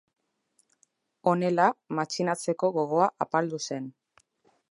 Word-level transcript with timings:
Honela, 1.31 1.67
matxinatzeko 1.99 2.71
gogoa 2.79 3.13
apaldu 3.27 3.63
zen. 3.71 3.89